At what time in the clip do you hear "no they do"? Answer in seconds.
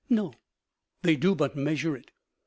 0.09-1.35